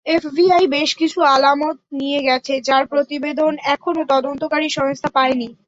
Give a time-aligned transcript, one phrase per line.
[0.05, 5.49] FBI বেশ কিছু আলামত নিয়ে গেছে, যার প্রতিবেদন এখনো তদন্তকারী সংস্থা পায়নি।